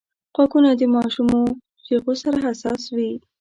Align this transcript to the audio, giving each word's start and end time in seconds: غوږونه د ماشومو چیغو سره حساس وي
غوږونه 0.33 0.69
د 0.79 0.81
ماشومو 0.95 1.41
چیغو 1.85 2.13
سره 2.23 2.37
حساس 2.45 2.81
وي 2.95 3.11